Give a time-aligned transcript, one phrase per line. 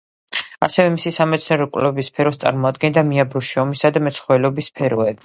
[0.67, 5.19] ასევე მისი სამეცნიერო კვლევების სფეროს წარმოადგენდა მეაბრეშუმეობის და მეცხოველეობის სფეროები.